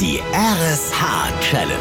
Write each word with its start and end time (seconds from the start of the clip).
Die 0.00 0.20
RSH 0.34 1.40
Challenge. 1.40 1.72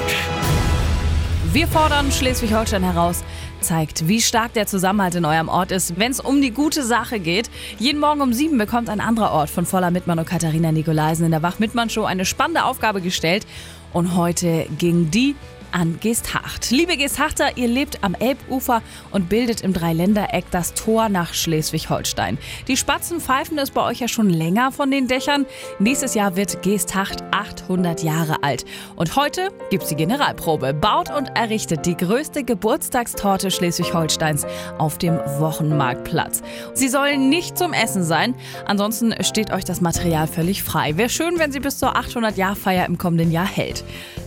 Wir 1.51 1.67
fordern 1.67 2.13
Schleswig-Holstein 2.13 2.81
heraus, 2.81 3.25
zeigt, 3.59 4.07
wie 4.07 4.21
stark 4.21 4.53
der 4.53 4.67
Zusammenhalt 4.67 5.15
in 5.15 5.25
eurem 5.25 5.49
Ort 5.49 5.73
ist, 5.73 5.99
wenn 5.99 6.11
es 6.11 6.21
um 6.21 6.41
die 6.41 6.51
gute 6.51 6.83
Sache 6.83 7.19
geht. 7.19 7.49
Jeden 7.77 7.99
Morgen 7.99 8.21
um 8.21 8.31
sieben 8.31 8.57
bekommt 8.57 8.89
ein 8.89 9.01
anderer 9.01 9.31
Ort 9.31 9.49
von 9.49 9.65
Voller 9.65 9.91
Mittmann 9.91 10.17
und 10.17 10.29
Katharina 10.29 10.71
Nikolaisen 10.71 11.25
in 11.25 11.31
der 11.31 11.43
Wach-Mittmann-Show 11.43 12.05
eine 12.05 12.23
spannende 12.23 12.63
Aufgabe 12.63 13.01
gestellt. 13.01 13.45
Und 13.91 14.15
heute 14.15 14.65
ging 14.77 15.11
die 15.11 15.35
an 15.75 15.99
Geesthacht. 15.99 16.71
Liebe 16.71 16.95
Geesthachter, 16.95 17.57
ihr 17.57 17.67
lebt 17.67 18.01
am 18.01 18.15
Elbufer 18.15 18.81
und 19.11 19.27
bildet 19.27 19.61
im 19.61 19.73
Dreiländereck 19.73 20.45
das 20.49 20.73
Tor 20.73 21.09
nach 21.09 21.33
Schleswig-Holstein. 21.33 22.37
Die 22.69 22.77
Spatzen 22.77 23.19
pfeifen 23.19 23.57
es 23.57 23.71
bei 23.71 23.83
euch 23.83 23.99
ja 23.99 24.07
schon 24.07 24.29
länger 24.29 24.71
von 24.71 24.89
den 24.89 25.07
Dächern. 25.07 25.45
Nächstes 25.79 26.13
Jahr 26.13 26.37
wird 26.37 26.63
Geesthacht 26.63 27.21
800 27.31 28.03
Jahre 28.03 28.41
alt. 28.41 28.63
Und 28.95 29.17
heute 29.17 29.49
gibt's 29.69 29.89
die 29.89 29.97
Generalprobe. 29.97 30.73
Baut 30.73 31.13
und 31.13 31.35
errichtet 31.35 31.85
die 31.85 31.97
größte 31.97 32.45
Geburtstagstorte 32.45 33.51
Schleswig-Holsteins 33.51 34.45
auf 34.77 34.97
dem 34.97 35.17
Wochenmarktplatz. 35.39 36.41
Sie 36.73 36.87
sollen 36.87 37.29
nicht 37.29 37.57
zum 37.57 37.73
Essen 37.73 38.05
sein, 38.05 38.33
ansonsten 38.65 39.13
steht 39.25 39.51
euch 39.51 39.65
das 39.65 39.81
Material 39.81 40.27
völlig 40.27 40.63
frei. 40.63 40.95
Wäre 40.95 41.09
schön, 41.09 41.37
wenn 41.37 41.51
sie 41.51 41.59
bis 41.59 41.79
zur 41.79 41.97
800-Jahr-Feier 41.97 42.85
im 42.85 42.97
kommenden 42.97 43.33
Jahr 43.33 43.45
hält. 43.45 43.83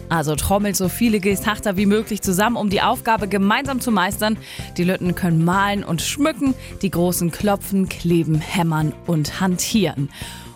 Also 0.09 0.35
trommelt 0.37 0.77
so 0.77 0.89
viele 0.89 1.21
Geesthachter 1.21 1.77
wie 1.77 1.87
möglich 1.87 2.23
zusammen, 2.23 2.57
um 2.57 2.71
die 2.71 2.83
Aufgabe 2.83 3.29
gemeinsam 3.29 3.81
zu 3.81 3.91
meistern. 3.91 4.39
Die 4.77 4.85
Lütten 4.85 5.15
können 5.15 5.45
malen 5.45 5.85
und 5.85 6.03
schmücken, 6.03 6.55
die 6.83 6.91
Großen 6.91 7.31
klopfen, 7.31 7.89
kleben, 7.89 8.41
hämmern 8.41 8.93
und 9.07 9.41
hantieren. 9.41 10.09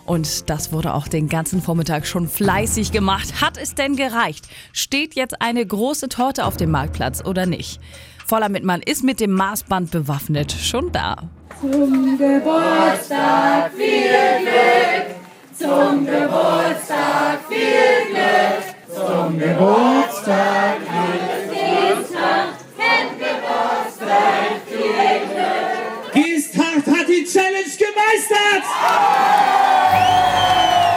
Und 0.04 0.50
das 0.50 0.72
wurde 0.72 0.94
auch 0.94 1.06
den 1.06 1.28
ganzen 1.28 1.62
Vormittag 1.62 2.06
schon 2.06 2.28
fleißig 2.28 2.92
gemacht. 2.92 3.40
Hat 3.40 3.56
es 3.56 3.74
denn 3.74 3.96
gereicht? 3.96 4.48
Steht 4.72 5.14
jetzt 5.14 5.40
eine 5.40 5.64
große 5.64 6.08
Torte 6.08 6.44
auf 6.44 6.56
dem 6.56 6.70
Marktplatz 6.70 7.24
oder 7.24 7.46
nicht? 7.46 7.80
Voller 8.26 8.48
Mittmann 8.48 8.82
ist 8.82 9.04
mit 9.04 9.20
dem 9.20 9.32
Maßband 9.32 9.90
bewaffnet 9.90 10.52
schon 10.52 10.90
da. 10.92 11.16
Zum 11.60 12.18
Geburtstag 12.18 13.51
die 27.22 27.28
Challenge 27.28 27.64
gemeistert! 27.78 28.64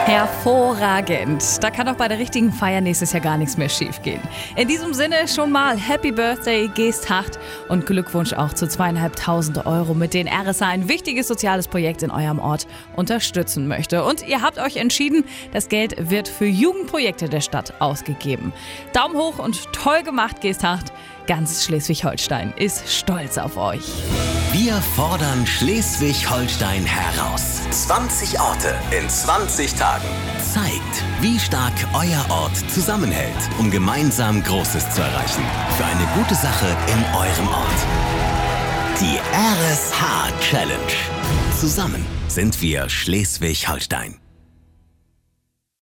Hervorragend. 0.06 1.42
Da 1.60 1.70
kann 1.70 1.88
auch 1.88 1.96
bei 1.96 2.06
der 2.06 2.18
richtigen 2.18 2.52
Feier 2.52 2.80
nächstes 2.80 3.12
Jahr 3.12 3.20
gar 3.20 3.36
nichts 3.36 3.56
mehr 3.56 3.68
schiefgehen. 3.68 4.20
In 4.54 4.68
diesem 4.68 4.94
Sinne 4.94 5.26
schon 5.26 5.50
mal 5.50 5.76
Happy 5.76 6.12
Birthday, 6.12 6.70
Geesthacht 6.72 7.40
und 7.68 7.86
Glückwunsch 7.86 8.32
auch 8.32 8.52
zu 8.52 8.68
zweieinhalbtausend 8.68 9.66
Euro, 9.66 9.94
mit 9.94 10.14
denen 10.14 10.28
RSA 10.28 10.68
ein 10.68 10.88
wichtiges 10.88 11.26
soziales 11.26 11.66
Projekt 11.66 12.04
in 12.04 12.12
eurem 12.12 12.38
Ort 12.38 12.68
unterstützen 12.94 13.66
möchte. 13.66 14.04
Und 14.04 14.26
ihr 14.26 14.42
habt 14.42 14.58
euch 14.58 14.76
entschieden, 14.76 15.24
das 15.52 15.68
Geld 15.68 15.96
wird 16.10 16.28
für 16.28 16.46
Jugendprojekte 16.46 17.28
der 17.28 17.40
Stadt 17.40 17.74
ausgegeben. 17.80 18.52
Daumen 18.92 19.16
hoch 19.16 19.40
und 19.40 19.72
toll 19.72 20.04
gemacht, 20.04 20.40
Geesthacht. 20.40 20.92
Ganz 21.26 21.64
Schleswig-Holstein 21.64 22.54
ist 22.56 22.88
stolz 22.88 23.36
auf 23.36 23.56
euch. 23.56 23.82
Wir 24.52 24.74
fordern 24.74 25.44
Schleswig-Holstein 25.44 26.84
heraus. 26.84 27.62
20 27.70 28.38
Orte 28.40 28.74
in 28.96 29.08
20 29.08 29.74
Tagen. 29.74 30.04
Zeigt, 30.40 31.04
wie 31.20 31.38
stark 31.38 31.74
euer 31.94 32.24
Ort 32.30 32.56
zusammenhält, 32.70 33.50
um 33.58 33.70
gemeinsam 33.70 34.42
Großes 34.42 34.88
zu 34.90 35.00
erreichen. 35.02 35.42
Für 35.76 35.84
eine 35.84 36.06
gute 36.16 36.34
Sache 36.34 36.68
in 36.86 37.04
eurem 37.16 37.48
Ort. 37.48 37.86
Die 39.00 39.18
RSH 39.34 40.32
Challenge. 40.40 40.92
Zusammen 41.58 42.04
sind 42.28 42.62
wir 42.62 42.88
Schleswig-Holstein. 42.88 44.20